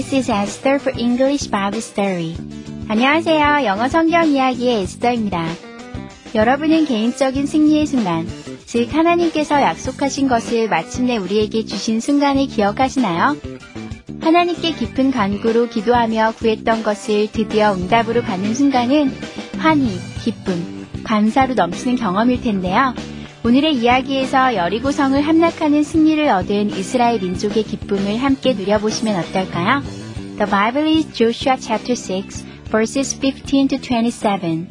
This 0.00 0.14
is 0.14 0.30
Esther 0.30 0.76
for 0.76 0.98
English 0.98 1.50
Bible 1.50 1.82
Story. 1.82 2.34
안녕하세요. 2.88 3.66
영어 3.66 3.86
성경 3.86 4.28
이야기의 4.28 4.80
에스더입니다. 4.80 5.44
여러분은 6.34 6.86
개인적인 6.86 7.44
승리의 7.44 7.84
순간, 7.84 8.26
즉 8.64 8.94
하나님께서 8.94 9.60
약속하신 9.60 10.28
것을 10.28 10.70
마침내 10.70 11.18
우리에게 11.18 11.66
주신 11.66 12.00
순간을 12.00 12.46
기억하시나요? 12.46 13.36
하나님께 14.22 14.72
깊은 14.72 15.10
간구로 15.10 15.68
기도하며 15.68 16.32
구했던 16.38 16.82
것을 16.82 17.30
드디어 17.30 17.74
응답으로 17.74 18.22
받는 18.22 18.54
순간은 18.54 19.14
환희, 19.58 19.98
기쁨, 20.24 20.86
감사로 21.04 21.52
넘치는 21.52 21.96
경험일 21.96 22.40
텐데요. 22.40 22.94
오늘의 23.42 23.76
이야기에서 23.76 24.54
여리고성을 24.54 25.18
함락하는 25.18 25.82
승리를 25.82 26.28
얻은 26.28 26.70
이스라엘 26.70 27.20
민족의 27.20 27.62
기쁨을 27.62 28.18
함께 28.18 28.52
누려보시면 28.52 29.18
어떨까요? 29.18 29.82
The 30.36 30.50
Bible 30.50 30.96
is 30.98 31.10
Joshua 31.14 31.56
chapter 31.58 31.96
6, 31.96 32.44
verses 32.70 33.18
15 33.18 33.68
to 33.68 33.78
27. 33.78 34.66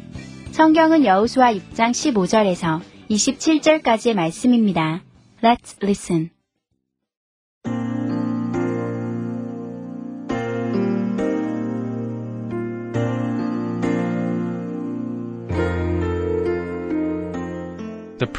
성경은 0.52 1.04
여호수아 1.04 1.52
6장 1.52 1.90
15절에서 1.90 2.80
27절까지의 3.10 4.14
말씀입니다. 4.14 5.02
Let's 5.42 5.76
listen. 5.82 6.39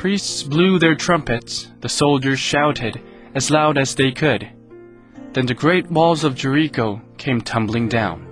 Priests 0.01 0.41
blew 0.41 0.79
their 0.79 0.95
trumpets, 0.95 1.67
the 1.81 1.87
soldiers 1.87 2.39
shouted 2.39 2.99
as 3.35 3.51
loud 3.51 3.77
as 3.77 3.93
they 3.93 4.11
could. 4.11 4.49
Then 5.33 5.45
the 5.45 5.53
great 5.53 5.91
walls 5.91 6.23
of 6.23 6.33
Jericho 6.33 6.99
came 7.19 7.39
tumbling 7.39 7.87
down. 7.87 8.25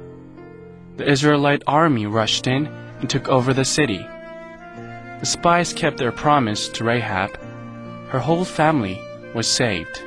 The 0.98 1.08
Israelite 1.08 1.62
army 1.68 2.08
rushed 2.08 2.48
in 2.48 2.66
and 2.66 3.08
took 3.08 3.28
over 3.30 3.54
the 3.54 3.66
city. 3.66 4.00
The 4.00 5.26
spies 5.28 5.72
kept 5.72 5.98
their 5.98 6.12
promise 6.12 6.70
to 6.70 6.84
Rahab. 6.84 7.38
Her 8.08 8.18
whole 8.18 8.46
family 8.46 9.00
was 9.36 9.46
saved. 9.48 10.02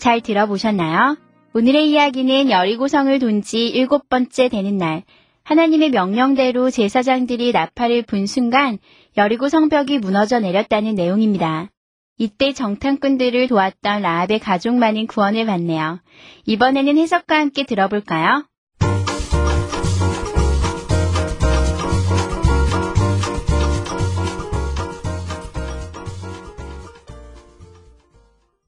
잘 0.00 0.22
들어보셨나요? 0.22 1.18
오늘의 1.52 1.90
이야기는 1.90 2.50
여리고성을 2.50 3.18
돈 3.18 3.42
지 3.42 3.66
일곱 3.68 4.08
번째 4.08 4.48
되는 4.48 4.78
날, 4.78 5.02
하나님의 5.44 5.90
명령대로 5.90 6.70
제사장들이 6.70 7.52
나팔을 7.52 8.04
분 8.04 8.26
순간 8.26 8.78
여리고 9.18 9.50
성벽이 9.50 9.98
무너져 9.98 10.40
내렸다는 10.40 10.94
내용입니다. 10.94 11.68
이때 12.16 12.52
정탐꾼들을 12.52 13.46
도왔던 13.48 14.00
라합의 14.00 14.38
가족만인 14.38 15.06
구원을 15.06 15.44
받네요. 15.44 16.00
이번에는 16.46 16.96
해석과 16.96 17.38
함께 17.38 17.64
들어볼까요? 17.64 18.46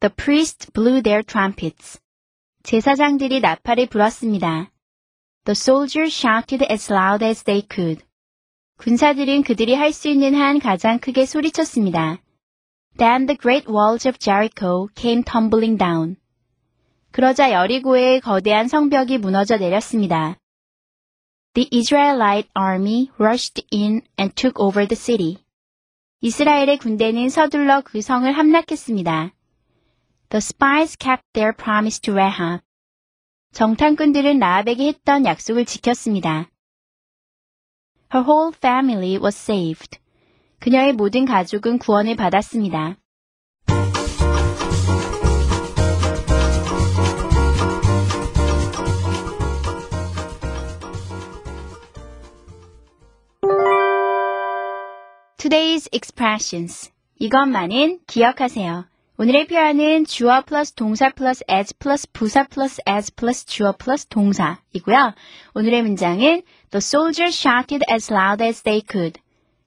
The 0.03 0.11
priests 0.11 0.69
blew 0.73 1.01
their 1.01 1.23
trumpets. 1.23 2.01
제사장들이 2.65 3.39
나팔을 3.39 3.87
불었습니다. 3.87 4.73
The 5.45 5.53
soldiers 5.53 6.13
shouted 6.13 6.67
as 6.69 6.93
loud 6.93 7.25
as 7.25 7.45
they 7.45 7.65
could. 7.73 8.05
군사들은 8.79 9.45
그들이 9.45 9.75
할 9.75 9.93
수 9.93 10.09
있는 10.09 10.35
한 10.35 10.59
가장 10.59 10.99
크게 10.99 11.25
소리쳤습니다. 11.25 12.21
Then 12.99 13.27
the 13.27 13.39
great 13.39 13.71
walls 13.71 14.09
of 14.09 14.19
Jericho 14.19 14.89
came 14.97 15.23
tumbling 15.23 15.79
down. 15.79 16.17
그러자 17.13 17.53
여리고의 17.53 18.23
거대한 18.23 18.67
성벽이 18.67 19.19
무너져 19.19 19.57
내렸습니다. 19.57 20.37
The 21.55 21.69
Israelite 21.73 22.51
army 22.59 23.09
rushed 23.21 23.65
in 23.73 24.03
and 24.19 24.35
took 24.35 24.61
over 24.61 24.85
the 24.89 24.99
city. 24.99 25.37
이스라엘의 26.23 26.79
군대는 26.79 27.29
서둘러 27.29 27.83
그 27.83 28.01
성을 28.01 28.31
함락했습니다. 28.33 29.33
The 30.33 30.41
spies 30.41 30.97
kept 30.97 31.25
their 31.35 31.53
promise 31.53 32.01
to 32.01 32.15
Rahab. 32.15 32.63
정탐꾼들은 33.53 34.39
라합에게 34.39 34.87
했던 34.87 35.27
약속을 35.27 35.67
지켰습니다. 35.67 36.49
Her 38.15 38.27
whole 38.27 38.55
family 38.57 39.19
was 39.23 39.37
saved. 39.37 39.99
그녀의 40.59 40.95
모든 40.95 41.27
가족은 41.27 41.79
구원을 41.79 42.17
받았습니다. 42.17 42.97
Today's 55.37 55.91
expressions. 55.93 56.91
이것만은 57.19 58.01
기억하세요. 58.07 58.92
오늘의 59.23 59.47
표현은 59.47 60.05
주어 60.05 60.43
플러스 60.43 60.73
동사 60.73 61.09
플러스 61.11 61.45
as 61.49 61.73
플러스 61.79 62.09
부사 62.13 62.43
플러스 62.49 62.83
as 62.89 63.15
플러스 63.15 63.47
주어 63.47 63.71
플러스 63.71 64.09
동사이고요. 64.09 65.15
오늘의 65.55 65.83
문장은 65.83 66.43
The 66.73 66.79
soldiers 66.79 67.39
shouted 67.39 67.85
as 67.89 68.13
loud 68.13 68.43
as 68.43 68.65
they 68.65 68.83
could. 68.91 69.21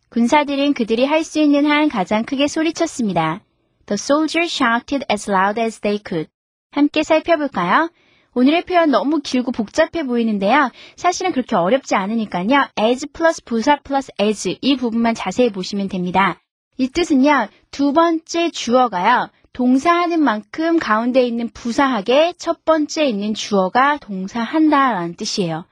군사들은 0.09 0.73
그들이 0.73 1.05
할 1.05 1.23
수 1.23 1.39
있는 1.39 1.66
한 1.71 1.88
가장 1.88 2.25
크게 2.25 2.47
소리쳤습니다. 2.47 3.43
The 3.85 3.95
soldiers 3.97 4.53
shouted 4.61 5.05
as 5.09 5.31
loud 5.31 5.57
as 5.57 5.79
they 5.79 6.03
could. 6.05 6.29
함께 6.72 7.03
살펴볼까요? 7.03 7.89
오늘의 8.33 8.63
표현 8.63 8.91
너무 8.91 9.22
길고 9.22 9.53
복잡해 9.53 10.05
보이는데요. 10.05 10.69
사실은 10.97 11.31
그렇게 11.31 11.55
어렵지 11.55 11.95
않으니까요. 11.95 12.67
as 12.77 13.07
플러스 13.13 13.41
부사 13.41 13.79
플러스 13.85 14.11
as 14.22 14.57
이 14.59 14.75
부분만 14.75 15.16
자세히 15.16 15.49
보시면 15.49 15.87
됩니다. 15.87 16.41
이 16.77 16.89
뜻은요, 16.89 17.47
두 17.72 17.93
번째 17.93 18.51
주어가요, 18.51 19.29
동사하는 19.55 20.21
만큼 20.21 20.77
가운데 20.79 21.25
있는 21.25 21.47
부사하게 21.47 22.33
첫 22.38 22.66
번째 22.66 23.05
있는 23.05 23.33
주어가 23.33 23.97
동사한다 23.97 24.91
라는 24.91 25.16
뜻이에요. 25.16 25.63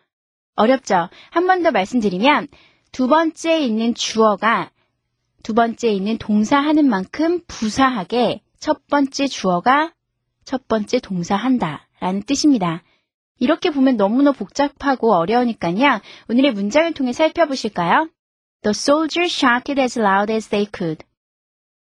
어렵죠? 0.56 1.10
한 1.32 1.48
번 1.48 1.64
더 1.64 1.72
말씀드리면, 1.72 2.48
두 2.94 3.10
번째 3.10 3.60
있는 3.60 3.94
주어가 3.94 4.72
두 5.44 5.54
번째 5.54 5.90
있는 5.92 6.18
동사하는 6.18 6.88
만큼 6.88 7.42
부사하게 7.46 8.42
첫 8.58 8.88
번째 8.88 9.28
주어가 9.28 9.92
첫 10.46 10.70
번째 10.70 11.02
동사한다 11.02 11.90
라는 12.00 12.24
뜻입니다. 12.24 12.84
이렇게 13.38 13.70
보면 13.70 13.98
너무나 13.98 14.32
복잡하고 14.32 15.14
어려우니까요. 15.14 16.00
오늘의 16.30 16.54
문장을 16.54 16.94
통해 16.94 17.12
살펴보실까요? 17.12 18.08
The 18.62 18.72
soldiers 18.72 19.36
shouted 19.36 19.82
as 19.82 20.00
loud 20.00 20.32
as 20.32 20.48
they 20.48 20.70
could. 20.74 21.04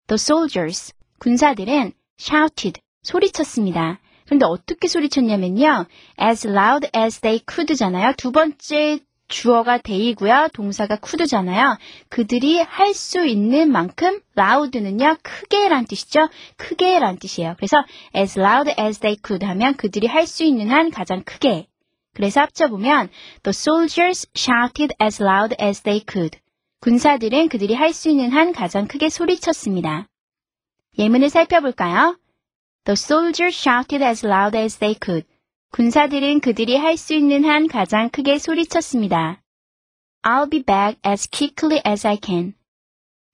The 0.06 0.14
soldiers, 0.14 0.94
군사들은 1.18 1.92
shouted, 2.20 2.80
소리쳤습니다. 3.02 4.00
그런데 4.26 4.44
어떻게 4.46 4.88
소리쳤냐면요. 4.88 5.86
as 6.20 6.46
loud 6.46 6.88
as 6.96 7.20
they 7.20 7.40
could잖아요. 7.50 8.12
두 8.16 8.30
번째 8.32 8.98
주어가 9.28 9.78
they이고요. 9.78 10.48
동사가 10.54 10.98
could잖아요. 11.04 11.76
그들이 12.08 12.60
할 12.60 12.94
수 12.94 13.24
있는 13.26 13.70
만큼 13.70 14.20
loud는요. 14.36 15.16
크게란 15.22 15.86
뜻이죠. 15.86 16.28
크게란 16.56 17.18
뜻이에요. 17.18 17.54
그래서 17.56 17.84
as 18.16 18.38
loud 18.38 18.74
as 18.80 19.00
they 19.00 19.18
could 19.24 19.44
하면 19.46 19.76
그들이 19.76 20.06
할 20.06 20.26
수 20.26 20.44
있는 20.44 20.70
한 20.70 20.90
가장 20.90 21.22
크게. 21.24 21.66
그래서 22.14 22.40
합쳐보면 22.40 23.10
the 23.42 23.50
soldiers 23.50 24.26
shouted 24.36 24.94
as 25.00 25.22
loud 25.22 25.54
as 25.60 25.82
they 25.82 26.04
could. 26.10 26.38
군사들은 26.80 27.48
그들이 27.48 27.74
할 27.74 27.92
수 27.92 28.08
있는 28.08 28.30
한 28.30 28.52
가장 28.52 28.86
크게 28.86 29.08
소리쳤습니다. 29.08 30.07
예문을 30.98 31.30
살펴볼까요? 31.30 32.18
The 32.84 32.94
soldiers 32.94 33.56
shouted 33.56 34.04
as 34.04 34.26
loud 34.26 34.56
as 34.56 34.78
they 34.78 34.98
could. 35.00 35.26
군사들은 35.70 36.40
그들이 36.40 36.76
할 36.76 36.96
수 36.96 37.14
있는 37.14 37.44
한 37.44 37.68
가장 37.68 38.08
크게 38.10 38.38
소리쳤습니다. 38.38 39.40
I'll 40.22 40.50
be 40.50 40.62
back 40.62 40.98
as 41.06 41.28
quickly 41.30 41.80
as 41.86 42.06
I 42.06 42.18
can. 42.22 42.54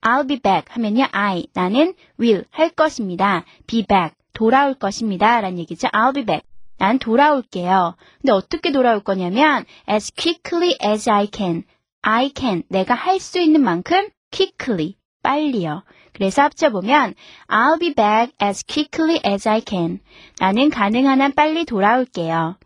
I'll 0.02 0.28
be 0.28 0.38
back 0.38 0.66
하면요, 0.74 1.06
I, 1.12 1.46
나는 1.54 1.94
will 2.20 2.44
할 2.50 2.68
것입니다. 2.70 3.44
be 3.66 3.86
back, 3.86 4.14
돌아올 4.34 4.74
것입니다. 4.74 5.40
라는 5.40 5.58
얘기죠. 5.58 5.88
I'll 5.88 6.14
be 6.14 6.24
back. 6.24 6.46
난 6.76 6.98
돌아올게요. 6.98 7.96
근데 8.20 8.32
어떻게 8.32 8.72
돌아올 8.72 9.00
거냐면, 9.00 9.64
as 9.88 10.12
quickly 10.14 10.76
as 10.84 11.08
I 11.08 11.28
can. 11.32 11.62
I 12.02 12.30
can, 12.36 12.64
내가 12.68 12.94
할 12.94 13.18
수 13.18 13.40
있는 13.40 13.62
만큼 13.62 14.10
quickly, 14.30 14.96
빨리요. 15.22 15.84
그래서 16.14 16.42
합쳐보면, 16.42 17.14
I'll 17.48 17.78
be 17.78 17.92
back 17.92 18.32
as 18.40 18.64
quickly 18.64 19.20
as 19.26 19.46
I 19.48 19.60
can. 19.66 20.00
나는 20.40 20.70
가능한 20.70 21.20
한 21.20 21.32
빨리 21.32 21.64
돌아올게요. 21.64 22.56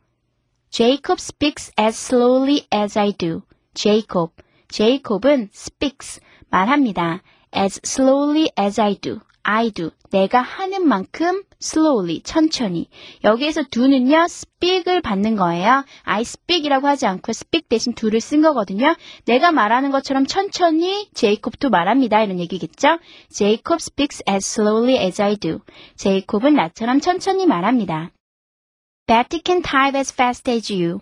Jacob 0.71 1.19
speaks 1.19 1.73
as 1.81 1.97
slowly 1.97 2.67
as 2.73 2.99
I 2.99 3.13
do. 3.13 3.43
Jacob. 3.75 4.33
Jacob은 4.69 5.49
speaks, 5.53 6.21
말합니다. 6.51 7.23
as 7.57 7.81
slowly 7.85 8.51
as 8.59 8.79
I 8.79 8.95
do. 8.95 9.21
I 9.51 9.71
do. 9.71 9.93
내가 10.11 10.43
하는 10.43 10.87
만큼 10.87 11.43
slowly, 11.63 12.21
천천히. 12.21 12.91
여기에서 13.25 13.63
do는요, 13.71 14.25
speak을 14.25 15.01
받는 15.01 15.37
거예요. 15.37 15.87
I 16.03 16.21
speak이라고 16.21 16.87
하지 16.87 17.07
않고 17.07 17.31
speak 17.31 17.67
대신 17.71 17.95
do를 17.95 18.21
쓴 18.21 18.43
거거든요. 18.43 18.95
내가 19.25 19.51
말하는 19.51 19.91
것처럼 19.91 20.27
천천히 20.27 21.09
제이콥도 21.15 21.71
말합니다. 21.71 22.23
이런 22.23 22.41
얘기겠죠? 22.41 22.99
Jacob 23.31 23.79
speaks 23.81 24.23
as 24.29 24.47
slowly 24.47 24.99
as 25.03 25.23
I 25.23 25.37
do. 25.37 25.61
제이콥은 25.97 26.53
나처럼 26.53 27.01
천천히 27.01 27.47
말합니다. 27.47 28.11
Betty 29.07 29.41
can 29.43 29.63
type 29.63 29.99
as 29.99 30.13
fast 30.13 30.51
as 30.51 30.71
you. 30.71 31.01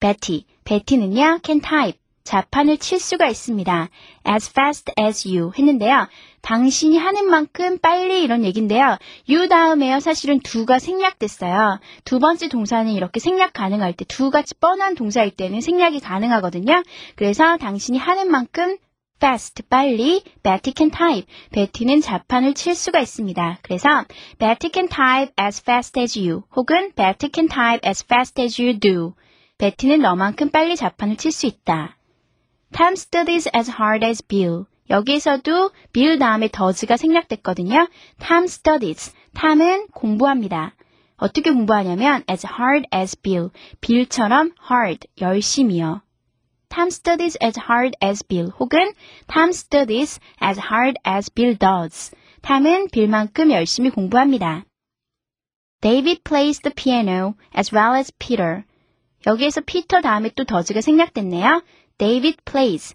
Betty. 0.00 0.44
베티는요, 0.64 1.40
can 1.42 1.62
type. 1.62 1.98
자판을 2.26 2.76
칠 2.76 3.00
수가 3.00 3.28
있습니다. 3.28 3.88
as 4.28 4.50
fast 4.50 4.92
as 5.00 5.26
you 5.26 5.52
했는데요. 5.56 6.08
당신이 6.42 6.98
하는 6.98 7.30
만큼 7.30 7.78
빨리 7.78 8.22
이런 8.22 8.44
얘긴데요. 8.44 8.98
you 9.28 9.48
다음에요. 9.48 10.00
사실은 10.00 10.40
do가 10.40 10.78
생략됐어요. 10.78 11.80
두 12.04 12.18
번째 12.18 12.48
동사는 12.48 12.92
이렇게 12.92 13.20
생략 13.20 13.52
가능할 13.54 13.94
때, 13.94 14.04
두 14.04 14.30
같이 14.30 14.54
뻔한 14.54 14.94
동사일 14.94 15.30
때는 15.30 15.60
생략이 15.60 16.00
가능하거든요. 16.00 16.82
그래서 17.14 17.56
당신이 17.56 17.96
하는 17.96 18.30
만큼 18.30 18.76
fast, 19.18 19.62
빨리, 19.70 20.22
Betty 20.42 20.74
can 20.76 20.90
type. 20.90 21.26
베티는 21.52 22.00
자판을 22.02 22.54
칠 22.54 22.74
수가 22.74 23.00
있습니다. 23.00 23.60
그래서 23.62 24.04
Betty 24.38 24.70
can 24.72 24.88
type 24.88 25.32
as 25.40 25.62
fast 25.62 25.98
as 25.98 26.18
you 26.18 26.42
혹은 26.54 26.92
Betty 26.94 27.30
can 27.32 27.48
type 27.48 27.88
as 27.88 28.04
fast 28.04 28.40
as 28.42 28.60
you 28.60 28.78
do. 28.78 29.14
베티는 29.58 30.00
너만큼 30.02 30.50
빨리 30.50 30.76
자판을 30.76 31.16
칠 31.16 31.32
수 31.32 31.46
있다. 31.46 31.95
Tom 32.72 32.94
studies 32.94 33.48
as 33.54 33.70
hard 33.70 34.04
as 34.04 34.22
Bill. 34.22 34.66
여기에서도 34.90 35.70
Bill 35.92 36.18
다음에 36.18 36.48
does가 36.48 36.96
생략됐거든요. 36.96 37.88
Tom 38.18 38.44
studies. 38.44 39.14
Tom은 39.34 39.88
공부합니다. 39.88 40.74
어떻게 41.16 41.50
공부하냐면 41.50 42.22
as 42.30 42.46
hard 42.46 42.86
as 42.94 43.16
Bill. 43.16 43.50
Bill처럼 43.80 44.52
hard, 44.70 45.08
열심히요. 45.20 46.02
Tom 46.68 46.88
studies 46.88 47.38
as 47.42 47.58
hard 47.58 47.96
as 48.02 48.22
Bill 48.24 48.50
혹은 48.58 48.92
Tom 49.26 49.50
studies 49.50 50.20
as 50.42 50.60
hard 50.60 50.98
as 51.06 51.30
Bill 51.30 51.56
does. 51.56 52.14
탐은 52.42 52.88
빌만큼 52.88 53.50
열심히 53.50 53.90
공부합니다. 53.90 54.64
David 55.80 56.22
plays 56.24 56.60
the 56.60 56.74
piano 56.74 57.34
as 57.56 57.74
well 57.74 57.96
as 57.96 58.12
Peter. 58.18 58.64
여기에서 59.26 59.60
피터 59.60 60.02
다음에 60.02 60.30
또 60.36 60.44
does가 60.44 60.80
생략됐네요. 60.80 61.62
David 61.98 62.36
plays. 62.44 62.94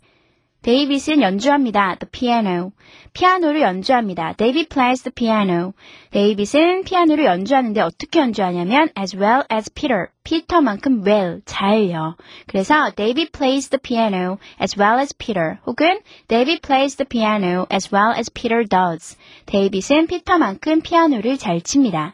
데이빗은 0.61 1.23
연주합니다. 1.23 1.95
The 1.95 2.07
piano. 2.11 2.71
피아노를 3.13 3.61
연주합니다. 3.61 4.33
David 4.33 4.69
plays 4.69 5.01
the 5.01 5.11
piano. 5.11 5.73
데이빗은 6.11 6.83
피아노를 6.83 7.25
연주하는데 7.25 7.81
어떻게 7.81 8.19
연주하냐면 8.19 8.89
as 8.95 9.17
well 9.17 9.41
as 9.51 9.71
Peter. 9.73 10.09
피터만큼 10.23 11.03
well, 11.03 11.41
잘요. 11.45 12.15
그래서 12.45 12.91
David 12.95 13.31
plays 13.31 13.69
the 13.69 13.81
piano 13.81 14.37
as 14.61 14.79
well 14.79 14.99
as 14.99 15.15
Peter. 15.17 15.57
혹은 15.65 16.01
David 16.27 16.61
plays 16.61 16.95
the 16.95 17.07
piano 17.09 17.65
as 17.73 17.89
well 17.91 18.13
as 18.15 18.29
Peter 18.31 18.63
does. 18.63 19.17
데이빗은 19.47 20.05
피터만큼 20.05 20.81
피아노를 20.81 21.39
잘 21.39 21.61
칩니다. 21.61 22.13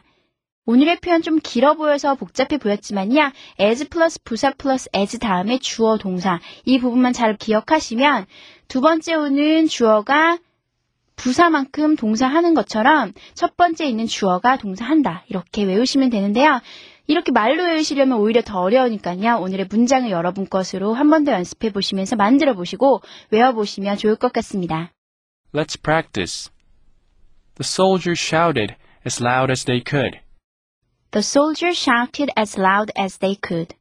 오늘의 0.70 0.98
표현 1.00 1.22
좀 1.22 1.38
길어 1.42 1.72
보여서 1.72 2.14
복잡해 2.14 2.58
보였지만요. 2.58 3.32
as 3.58 3.88
플러스 3.88 4.22
부사 4.22 4.52
플러스 4.52 4.90
as 4.94 5.18
다음에 5.18 5.58
주어 5.58 5.96
동사 5.96 6.40
이 6.66 6.78
부분만 6.78 7.14
잘 7.14 7.38
기억하시면 7.38 8.26
두 8.68 8.82
번째 8.82 9.14
오는 9.14 9.66
주어가 9.66 10.36
부사만큼 11.16 11.96
동사하는 11.96 12.52
것처럼 12.52 13.14
첫 13.32 13.56
번째 13.56 13.86
있는 13.86 14.06
주어가 14.06 14.58
동사한다. 14.58 15.24
이렇게 15.28 15.64
외우시면 15.64 16.10
되는데요. 16.10 16.60
이렇게 17.06 17.32
말로 17.32 17.64
외우시려면 17.64 18.18
오히려 18.18 18.42
더 18.42 18.60
어려우니까요. 18.60 19.38
오늘의 19.40 19.68
문장을 19.70 20.10
여러분 20.10 20.46
것으로 20.46 20.92
한 20.92 21.08
번 21.08 21.24
더 21.24 21.32
연습해 21.32 21.72
보시면서 21.72 22.16
만들어 22.16 22.52
보시고 22.52 23.00
외워 23.30 23.52
보시면 23.52 23.96
좋을 23.96 24.16
것 24.16 24.34
같습니다. 24.34 24.92
Let's 25.54 25.82
practice. 25.82 26.50
The 27.56 27.64
soldiers 27.64 28.20
shouted 28.22 28.74
as 29.06 29.22
loud 29.24 29.50
as 29.50 29.64
they 29.64 29.82
could. 29.82 30.18
The 31.10 31.22
soldiers 31.22 31.78
shouted 31.78 32.30
as 32.36 32.58
loud 32.58 32.90
as 32.94 33.16
they 33.16 33.34
could. 33.34 33.74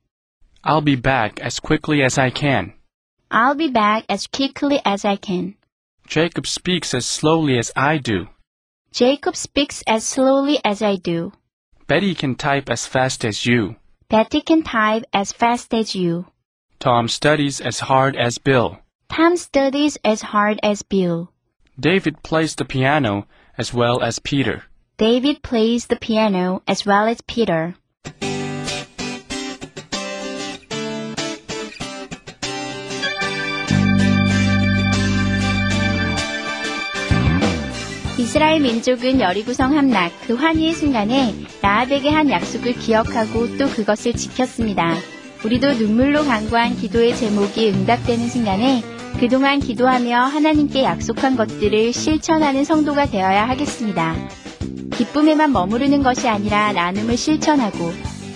I'll 0.64 0.82
be 0.82 0.96
back 0.96 1.40
as 1.42 1.60
quickly 1.60 2.02
as 2.02 2.18
I 2.18 2.30
can. 2.30 2.74
I'll 3.30 3.56
be 3.56 3.70
back 3.70 4.06
as 4.08 4.28
quickly 4.28 4.80
as 4.86 5.04
I 5.04 5.18
can. 5.18 5.56
Jacob 6.08 6.48
speaks 6.48 6.94
as 6.94 7.06
slowly 7.06 7.58
as 7.58 7.72
I 7.76 7.98
do. 7.98 8.30
Jacob 8.92 9.36
speaks 9.36 9.84
as 9.86 10.06
slowly 10.06 10.60
as 10.64 10.82
I 10.82 10.96
do. 10.96 11.34
Betty 11.86 12.16
can 12.16 12.36
type 12.36 12.70
as 12.70 12.88
fast 12.88 13.26
as 13.26 13.46
you. 13.46 13.76
Betty 14.10 14.42
can 14.42 14.64
type 14.64 15.04
as 15.12 15.34
fast 15.34 15.74
as 15.74 15.94
you. 15.94 16.28
Tom 16.80 17.10
studies 17.10 17.60
as 17.60 17.80
hard 17.80 18.16
as 18.16 18.38
Bill. 18.38 18.80
Tom 19.10 19.36
studies 19.36 19.98
as 20.06 20.22
hard 20.22 20.60
as 20.64 20.82
Bill. 20.82 21.30
David 21.78 22.24
plays 22.24 22.56
the 22.56 22.66
piano 22.66 23.28
as 23.58 23.74
well 23.74 24.02
as 24.02 24.20
Peter. 24.20 24.64
David 25.00 25.44
plays 25.44 25.86
the 25.86 25.96
piano 25.96 26.64
as 26.68 26.84
well 26.84 27.08
as 27.08 27.22
Peter. 27.28 27.76
이스라엘 38.18 38.62
민족은 38.62 39.22
여리구성 39.22 39.78
함락 39.78 40.12
그 40.26 40.34
환희의 40.34 40.74
순간에 40.74 41.36
라합에게 41.62 42.10
한 42.10 42.32
약속을 42.32 42.74
기억하고 42.74 43.56
또 43.60 43.68
그것을 43.68 44.14
지켰습니다. 44.14 44.96
우리도 45.46 45.74
눈물로 45.74 46.24
간구한 46.24 46.76
기도의 46.76 47.16
제목이 47.16 47.70
응답되는 47.70 48.30
순간에 48.30 48.82
그동안 49.20 49.60
기도하며 49.60 50.22
하나님께 50.22 50.82
약속한 50.82 51.36
것들을 51.36 51.94
실천하는 51.94 52.64
성도가 52.64 53.06
되어야 53.06 53.48
하겠습니다. 53.48 54.16
기쁨에만 54.98 55.52
머무르는 55.52 56.04
것이 56.04 56.28
아니라 56.28 56.74
나눔을 56.74 57.18
실천하고 57.18 57.94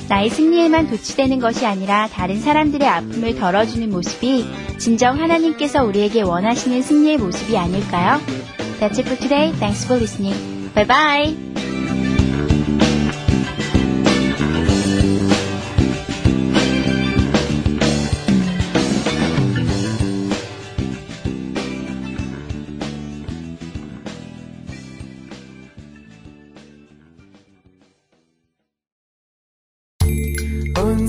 나의 0.07 0.29
승리에만 0.29 0.89
도취되는 0.89 1.39
것이 1.39 1.65
아니라 1.65 2.07
다른 2.07 2.39
사람들의 2.39 2.87
아픔을 2.87 3.35
덜어주는 3.35 3.89
모습이 3.89 4.45
진정 4.77 5.19
하나님께서 5.19 5.83
우리에게 5.83 6.21
원하시는 6.21 6.81
승리의 6.81 7.17
모습이 7.17 7.57
아닐까요? 7.57 8.19
That's 8.79 8.97
it 8.97 9.03
for 9.03 9.17
today. 9.17 9.51
Thanks 9.53 9.85
for 9.85 9.97
listening. 9.97 10.71
Bye 10.73 10.87
bye. 10.87 11.50